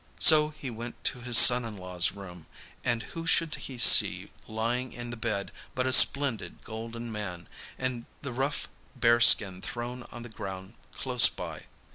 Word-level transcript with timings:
So 0.19 0.49
he 0.49 0.71
went 0.71 1.03
to 1.03 1.19
his 1.21 1.37
son 1.37 1.63
in 1.63 1.77
law's 1.77 2.11
room, 2.13 2.47
and 2.83 3.03
who 3.13 3.27
should 3.27 3.53
he 3.53 3.77
see 3.77 4.31
lying 4.47 4.93
in 4.93 5.11
the 5.11 5.15
bed 5.15 5.51
but 5.75 5.85
a 5.85 5.93
splendid 5.93 6.63
golden 6.63 7.11
man, 7.11 7.47
and 7.77 8.05
the 8.23 8.33
rough 8.33 8.67
bearskin 8.99 9.61
thrown 9.61 10.01
on 10.11 10.23
the 10.23 10.29
ground 10.29 10.73
close 10.91 11.29
by. 11.29 11.65